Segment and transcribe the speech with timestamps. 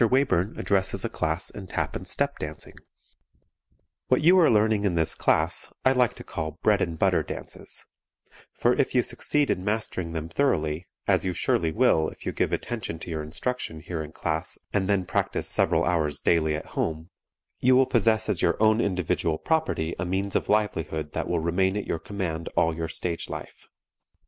[0.03, 2.73] WAYBURN ADDRESSES A CLASS IN TAP AND STEP DANCING
[4.07, 7.85] What you are learning in this class I like to call "bread and butter" dances,
[8.51, 12.51] for if you succeed in mastering them thoroughly, as you surely will if you give
[12.51, 17.11] attention to your instruction here in class and then practice several hours daily at home,
[17.59, 21.77] you will possess as your own individual property a means of livelihood that will remain
[21.77, 23.67] at your command all your stage life.